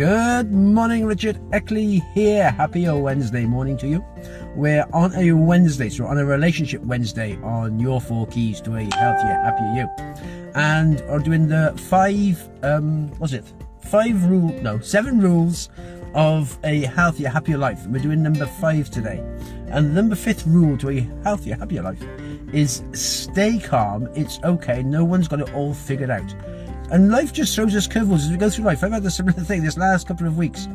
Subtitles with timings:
[0.00, 2.50] Good morning, Richard Eckley here.
[2.52, 4.02] Happy Wednesday morning to you.
[4.56, 8.84] We're on a Wednesday, so on a relationship Wednesday on your four keys to a
[8.94, 10.52] healthier, happier you.
[10.54, 13.52] And are doing the five, um, was it?
[13.90, 15.68] Five rule, no, seven rules
[16.14, 17.86] of a healthier, happier life.
[17.86, 19.18] We're doing number five today.
[19.66, 22.02] And the number fifth rule to a healthier, happier life
[22.54, 24.08] is stay calm.
[24.14, 24.82] It's okay.
[24.82, 26.34] No one's got it all figured out.
[26.90, 28.82] And life just throws us curveballs as we go through life.
[28.82, 30.66] I've had a similar thing this last couple of weeks.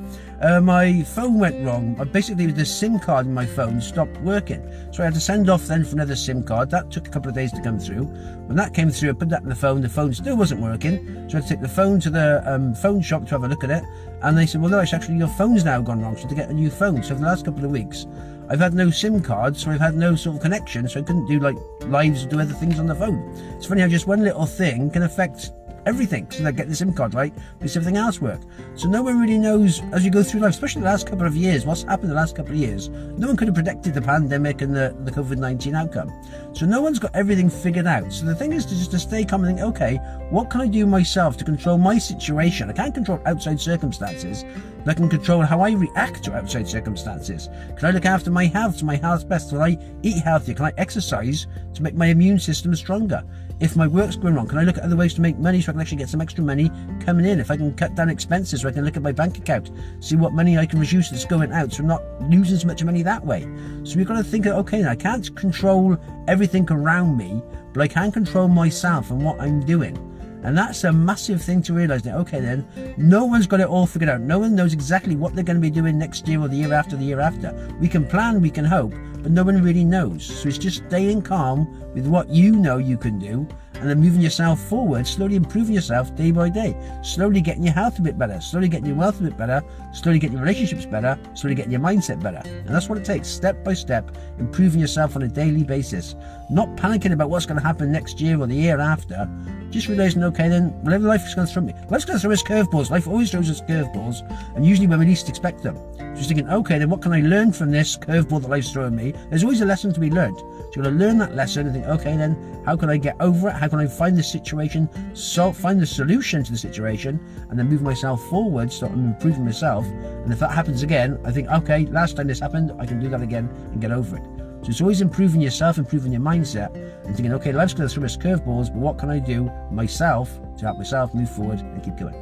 [0.41, 1.99] Uh, my phone went wrong.
[1.99, 4.61] Uh, basically, the SIM card in my phone stopped working.
[4.93, 6.69] So I had to send off then for another SIM card.
[6.69, 8.05] That took a couple of days to come through.
[8.45, 9.81] When that came through, I put that in the phone.
[9.81, 11.29] The phone still wasn't working.
[11.29, 13.49] So I had to take the phone to the um, phone shop to have a
[13.49, 13.83] look at it.
[14.21, 16.15] And they said, well, no, it's actually your phone's now gone wrong.
[16.15, 17.03] So to get a new phone.
[17.03, 18.07] So for the last couple of weeks,
[18.47, 21.25] I've had no SIM card, so I've had no sort of connection, so I couldn't
[21.25, 21.57] do like
[21.87, 23.33] lives or do other things on the phone.
[23.57, 25.51] It's funny how just one little thing can affect
[25.85, 28.41] everything so they get the SIM card right, makes everything else work.
[28.75, 31.35] So no one really knows as you go through life, especially the last couple of
[31.35, 32.89] years, what's happened the last couple of years.
[32.89, 36.11] No one could have predicted the pandemic and the, the COVID-19 outcome.
[36.53, 38.11] So no one's got everything figured out.
[38.11, 39.95] So the thing is to just to stay calm and think, okay,
[40.29, 42.69] what can I do myself to control my situation?
[42.69, 44.43] I can't control outside circumstances,
[44.83, 47.49] but I can control how I react to outside circumstances.
[47.75, 49.49] Can I look after my health so my health best?
[49.49, 50.55] Can I eat healthier?
[50.55, 53.23] Can I exercise to make my immune system stronger?
[53.59, 55.71] If my work's going wrong, can I look at other ways to make money so
[55.71, 57.39] I can actually get some extra money coming in?
[57.39, 60.15] If I can cut down expenses so I can look at my bank account, see
[60.15, 63.01] what money I can reduce that's going out so I'm not losing so much money
[63.03, 63.47] that way.
[63.83, 67.41] So we've got to think, okay, I can't control everything around me,
[67.73, 70.14] but I can control myself and what I'm doing.
[70.45, 72.67] And that's a massive thing to realise that, okay, then,
[72.97, 74.21] no one's got it all figured out.
[74.21, 76.71] No one knows exactly what they're going to be doing next year or the year
[76.71, 77.51] after the year after.
[77.81, 78.93] We can plan, we can hope,
[79.23, 80.23] but no one really knows.
[80.23, 83.47] So it's just staying calm with what you know you can do
[83.79, 87.99] and then moving yourself forward, slowly improving yourself day by day, slowly getting your health
[87.99, 91.19] a bit better, slowly getting your wealth a bit better, slowly getting your relationships better,
[91.33, 92.41] slowly getting your mindset better.
[92.45, 96.15] And that's what it takes, step by step, improving yourself on a daily basis.
[96.49, 99.29] Not panicking about what's going to happen next year or the year after,
[99.75, 102.31] just realizing, okay, then whatever life is going to throw me, life's going to throw
[102.31, 102.89] us curveballs.
[102.89, 104.21] Life always throws us curveballs,
[104.55, 105.75] and usually when we least expect them.
[105.97, 108.95] So Just thinking, okay, then what can I learn from this curveball that life's throwing
[108.95, 109.13] me?
[109.29, 110.39] There's always a lesson to be learned.
[110.39, 110.45] So
[110.77, 113.49] you've got to learn that lesson and think, okay, then how can I get over
[113.49, 113.51] it?
[113.51, 117.19] How can I find the situation, so find the solution to the situation,
[117.49, 119.85] and then move myself forward, start improving myself.
[119.85, 123.09] And if that happens again, I think, okay, last time this happened, I can do
[123.09, 124.34] that again and get over it.
[124.65, 126.73] So it's always improving yourself, improving your mindset,
[127.05, 130.39] and thinking, okay, life's going to throw us curveballs, but what can I do myself
[130.57, 132.15] to help myself move forward and keep going?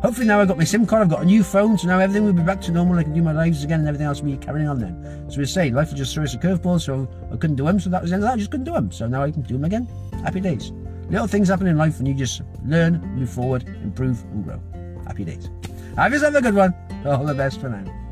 [0.00, 2.24] Hopefully now I've got my SIM card, I've got a new phone, so now everything
[2.24, 2.98] will be back to normal.
[2.98, 5.30] I can do my lives again and everything else will be carrying on then.
[5.30, 7.78] So we say, life will just throw us a curveball, so I couldn't do them,
[7.78, 8.36] so that was the end of that.
[8.36, 8.90] I just couldn't do them.
[8.90, 9.86] So now I can do them again.
[10.22, 10.72] Happy days.
[11.10, 14.62] Little things happen in life and you just learn, move forward, improve, and grow.
[15.06, 15.50] Happy days.
[15.98, 16.74] Have yourself a good one.
[17.04, 18.05] All the best for now.